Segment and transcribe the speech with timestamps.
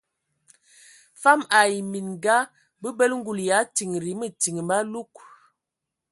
[1.21, 2.37] Fam ai minga
[2.81, 5.13] bəbələ ngul ya tindi mətin malug.